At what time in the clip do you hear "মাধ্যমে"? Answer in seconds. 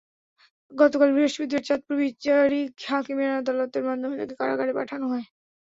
3.87-4.15